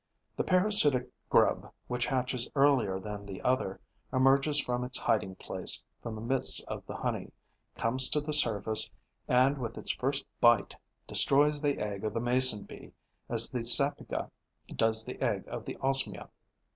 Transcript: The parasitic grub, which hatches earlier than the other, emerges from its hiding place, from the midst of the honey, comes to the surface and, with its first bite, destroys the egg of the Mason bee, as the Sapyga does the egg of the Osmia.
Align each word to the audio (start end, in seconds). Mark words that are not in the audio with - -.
The 0.35 0.43
parasitic 0.43 1.09
grub, 1.29 1.71
which 1.87 2.07
hatches 2.07 2.49
earlier 2.55 2.99
than 2.99 3.23
the 3.23 3.39
other, 3.43 3.79
emerges 4.11 4.59
from 4.59 4.83
its 4.83 4.97
hiding 4.97 5.35
place, 5.35 5.85
from 6.01 6.15
the 6.15 6.21
midst 6.21 6.65
of 6.67 6.83
the 6.87 6.95
honey, 6.95 7.31
comes 7.75 8.09
to 8.09 8.19
the 8.19 8.33
surface 8.33 8.89
and, 9.27 9.59
with 9.59 9.77
its 9.77 9.91
first 9.91 10.25
bite, 10.39 10.75
destroys 11.07 11.61
the 11.61 11.77
egg 11.77 12.03
of 12.03 12.15
the 12.15 12.19
Mason 12.19 12.63
bee, 12.63 12.93
as 13.29 13.51
the 13.51 13.63
Sapyga 13.63 14.31
does 14.75 15.05
the 15.05 15.21
egg 15.21 15.45
of 15.47 15.65
the 15.65 15.75
Osmia. 15.83 16.29